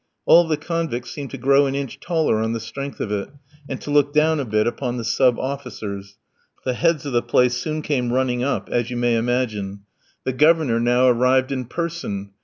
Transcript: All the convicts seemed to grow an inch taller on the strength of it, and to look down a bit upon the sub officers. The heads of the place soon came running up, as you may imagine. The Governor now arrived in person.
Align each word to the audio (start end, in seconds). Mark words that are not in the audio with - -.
All 0.25 0.47
the 0.47 0.57
convicts 0.57 1.11
seemed 1.11 1.29
to 1.29 1.37
grow 1.37 1.67
an 1.67 1.75
inch 1.75 1.99
taller 1.99 2.41
on 2.41 2.53
the 2.53 2.59
strength 2.59 2.99
of 2.99 3.11
it, 3.11 3.29
and 3.69 3.79
to 3.81 3.91
look 3.91 4.11
down 4.15 4.39
a 4.39 4.45
bit 4.45 4.65
upon 4.65 4.97
the 4.97 5.03
sub 5.03 5.37
officers. 5.37 6.17
The 6.65 6.73
heads 6.73 7.05
of 7.05 7.13
the 7.13 7.21
place 7.21 7.53
soon 7.55 7.83
came 7.83 8.11
running 8.11 8.43
up, 8.43 8.67
as 8.71 8.89
you 8.89 8.97
may 8.97 9.15
imagine. 9.15 9.81
The 10.23 10.33
Governor 10.33 10.79
now 10.79 11.05
arrived 11.05 11.51
in 11.51 11.65
person. 11.65 12.31